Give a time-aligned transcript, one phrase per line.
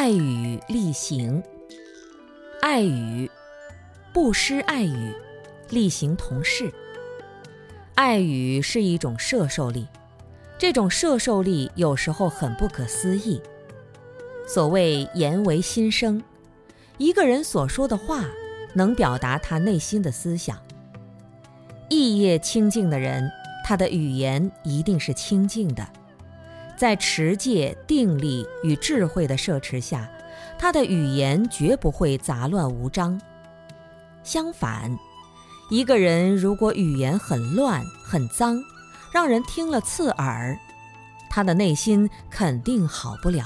[0.00, 1.42] 爱语力行，
[2.62, 3.28] 爱语，
[4.14, 5.12] 不失爱语，
[5.70, 6.72] 力行同事。
[7.96, 9.88] 爱语是一种摄受力，
[10.56, 13.42] 这种摄受力有时候很不可思议。
[14.46, 16.22] 所谓言为心声，
[16.96, 18.24] 一个人所说的话
[18.74, 20.56] 能表达他内心的思想。
[21.90, 23.28] 意业清净的人，
[23.66, 25.84] 他的语言一定是清净的。
[26.78, 30.08] 在持戒、定力与智慧的摄持下，
[30.56, 33.20] 他的语言绝不会杂乱无章。
[34.22, 34.96] 相反，
[35.70, 38.62] 一个人如果语言很乱、很脏，
[39.12, 40.56] 让人听了刺耳，
[41.28, 43.44] 他的内心肯定好不了。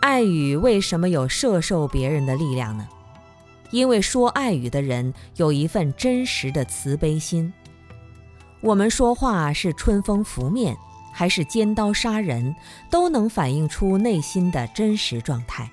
[0.00, 2.86] 爱语为什么有摄受别人的力量呢？
[3.70, 7.52] 因为说爱语的人有一份真实的慈悲心。
[8.60, 10.76] 我们说话是春风拂面。
[11.14, 12.54] 还是尖刀杀人，
[12.90, 15.70] 都能反映出内心的真实状态。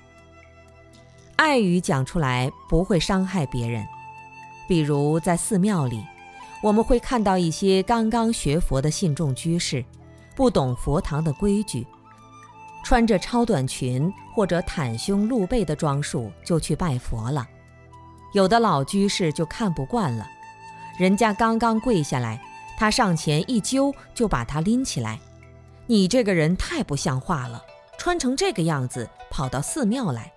[1.34, 3.84] 爱语讲出来不会伤害别人。
[4.68, 6.02] 比如在寺庙里，
[6.62, 9.84] 我们会看到一些刚刚学佛的信众居士，
[10.36, 11.84] 不懂佛堂的规矩，
[12.84, 17.46] 穿着超短裙或者袒胸露背的装束就去拜佛了。
[18.32, 20.26] 有的老居士就看不惯了，
[20.96, 22.40] 人家刚刚跪下来，
[22.78, 25.18] 他上前一揪就把他拎起来。
[25.92, 27.62] 你这个人太不像话了，
[27.98, 30.32] 穿成这个样子跑到寺庙来，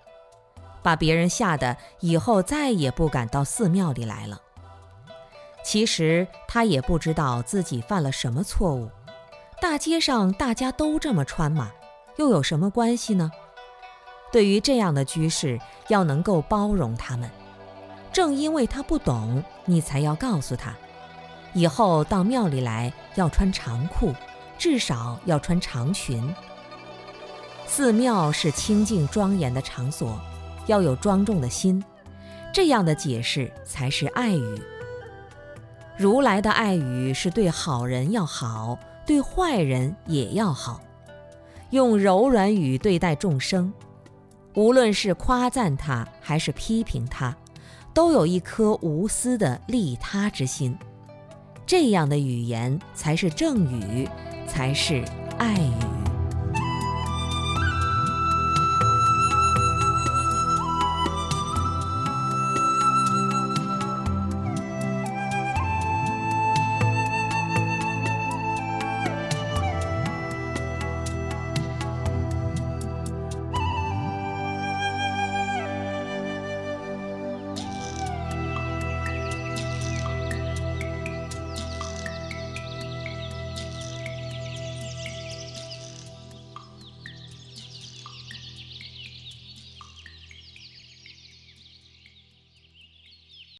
[0.82, 4.38] 把别人吓得以后再也不敢到寺庙里来了。
[5.64, 8.90] 其实他也不知道自己犯了什么错误，
[9.58, 11.72] 大街上大家都这么穿嘛，
[12.16, 13.32] 又有什么关系呢？
[14.30, 17.30] 对于这样的居士，要能够包容他们。
[18.12, 20.76] 正因为他不懂，你才要告诉他，
[21.54, 24.12] 以后到庙里来要穿长裤。
[24.58, 26.34] 至少要穿长裙。
[27.66, 30.20] 寺庙是清净庄严的场所，
[30.66, 31.82] 要有庄重的心，
[32.52, 34.62] 这样的解释才是爱语。
[35.96, 40.80] 如来的爱语是对好人要好，对坏人也要好，
[41.70, 43.72] 用柔软语对待众生，
[44.54, 47.34] 无论是夸赞他还是批评他，
[47.92, 50.76] 都有一颗无私的利他之心。
[51.66, 54.08] 这样的语言才是正语。
[54.46, 55.02] 才是
[55.38, 55.85] 爱与。